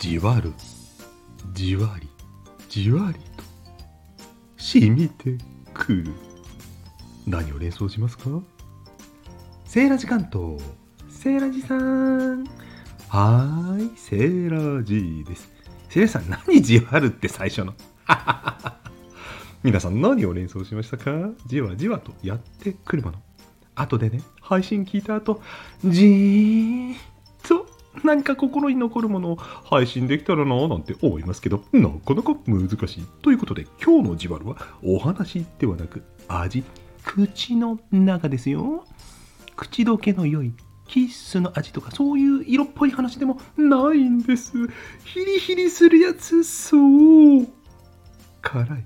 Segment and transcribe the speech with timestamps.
[0.00, 0.54] じわる。
[1.52, 2.08] じわり。
[2.70, 3.44] じわりと。
[4.56, 5.36] 染みて
[5.74, 6.14] くる。
[7.26, 8.24] 何を連想しますか？
[9.66, 10.58] セーラジ関東
[11.10, 12.44] セーラジさん。
[13.08, 13.98] はーい。
[13.98, 15.50] セーラジです。
[15.90, 17.74] セーラジさん何じわるって最初の？
[19.62, 21.28] 皆さん何を連想しましたか？
[21.46, 23.18] じわじわとやってくるもの。
[23.74, 25.42] 後でね配信聞いた後
[25.84, 27.09] じーっと
[28.04, 33.06] 何か心に残るものを配信できたらなぁなんて思いますけど、なかなか難しい。
[33.22, 36.64] ということで、今日のじわるはお話ではなく味、
[37.04, 38.84] 口の中ですよ。
[39.56, 40.54] 口どけの良い
[40.86, 44.52] キッスの味とかそういう色っぽい話でもないんです。
[45.04, 47.46] ヒリヒリするやつ、そう。
[48.42, 48.84] 辛い。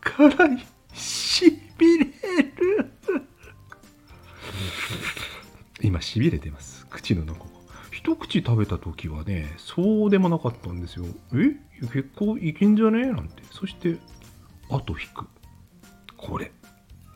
[0.00, 0.66] 辛い。
[0.92, 2.12] しびれる。
[5.82, 6.86] 今、しびれてます。
[6.88, 7.46] 口の中。
[8.04, 11.06] 一口食べた時はね、そうでもなかったんですよ。
[11.32, 11.56] え？
[11.86, 12.98] 結構いけんじゃね？
[12.98, 13.42] えなんて。
[13.50, 13.96] そして、
[14.68, 15.26] あと引く。
[16.18, 16.52] これ。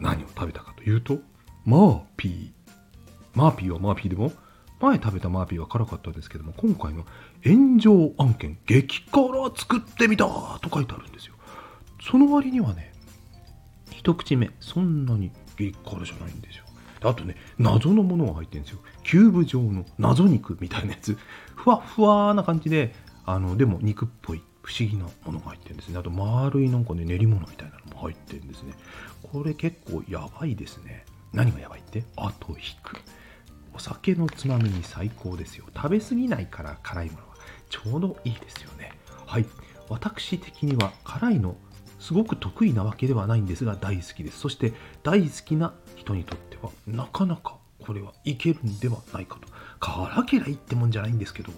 [0.01, 1.19] 何を食べたかというと、
[1.67, 2.51] マーピー。
[3.35, 4.33] マーピーはマーピーでも、
[4.81, 7.05] 前食べたマーピーは辛かったですけども、今回の
[7.45, 11.35] 炎上案件、激辛作ってみたと書いてあるんですよ。
[12.01, 12.95] その割にはね、
[13.93, 16.65] 一口目、そんなに激辛じゃないんですよ。
[17.03, 18.81] あとね、謎のものが入ってるんですよ。
[19.05, 21.17] キューブ状の謎肉みたいなやつ。
[21.55, 25.99] ふわふわな感じで、あの、でも肉っぽい不思議なものが入ってるんですね。
[25.99, 28.75] あと丸いなんかね、練り物みたいなのも入ってるんですね。
[29.23, 31.05] これ結構やばいですね。
[31.33, 32.05] 何がやばいって？
[32.17, 32.97] あと引く。
[33.75, 35.67] お酒のつまみに最高ですよ。
[35.77, 37.25] 食べ過ぎないから辛いものは
[37.69, 38.93] ちょうどいいですよね。
[39.27, 39.47] はい。
[39.89, 41.57] 私的には辛いの
[41.99, 44.39] すごく得意なわけではないんですが大好きです。
[44.39, 49.49] そして大好きな人にとってはなかなかこれはいけるんではないかと。
[49.81, 51.53] 辛けりゃいいってもんじゃないんですけど、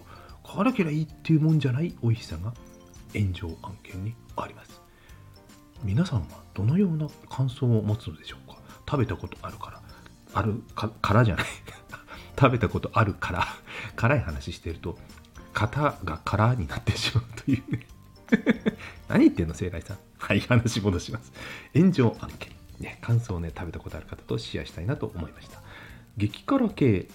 [0.44, 2.52] 辛けりゃいいっていうもんじゃない美味しさが
[3.14, 4.80] 炎上案件にあります。
[5.82, 8.56] 皆さんはどのような感想を持つのでしょうか？
[8.88, 9.82] 食べたことあるから、
[10.34, 11.46] あるか、らじゃない。
[12.38, 13.46] 食べたことあるから、
[13.96, 14.98] 辛い話してると、
[15.54, 17.62] 型が空になってしまうという。
[19.08, 19.98] 何言ってんの、聖来さん。
[20.19, 21.32] はい、話戻します。
[21.75, 22.59] 炎上案件。
[22.80, 25.60] ね、感想をね、食べたことある方とシェアしたいなと思いました。
[26.16, 27.08] 激辛系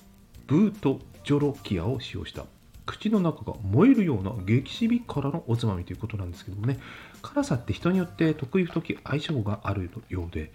[0.48, 2.46] ブートジョロキアを使用した。
[2.86, 6.80] 口の中が燃えるような激しび辛のおつまみということなんですけどもね。
[7.24, 10.52] 辛さって人によって得意不得意相性があるようで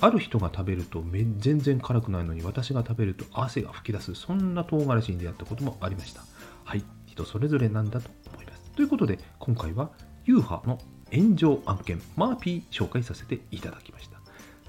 [0.00, 4.14] ある人が食べるとめ全然辛くないのに私が食べると汗が噴き出す。
[4.14, 6.22] そんな唐辛子に出会ったこともありました。
[6.64, 8.70] はい人それぞれなんだと思います。
[8.72, 9.90] ということで今回は
[10.24, 10.78] ユーハの
[11.12, 14.19] 炎上案件マーピー紹介させていただきました。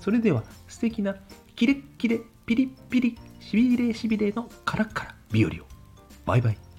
[0.02, 1.16] それでは素敵な
[1.56, 5.54] キレッキレピリッピリしびれしびれのカラッカラ日和を。
[6.26, 6.71] バイバイ。